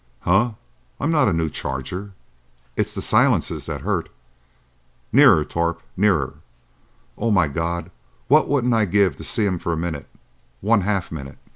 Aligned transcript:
"Huh! 0.21 0.53
I'm 0.99 1.11
not 1.11 1.27
a 1.27 1.31
new 1.31 1.47
charger. 1.47 2.13
It's 2.75 2.95
the 2.95 3.03
silences 3.03 3.67
that 3.67 3.81
hurt. 3.81 4.09
Nearer, 5.13 5.45
Torp!—nearer! 5.45 6.37
Oh, 7.19 7.29
my 7.29 7.47
God, 7.47 7.91
what 8.27 8.47
wouldn't 8.47 8.73
I 8.73 8.85
give 8.85 9.15
to 9.17 9.23
see 9.23 9.45
'em 9.45 9.59
for 9.59 9.71
a 9.71 9.77
minute!—one 9.77 10.81
half 10.81 11.11
minute!" 11.11 11.37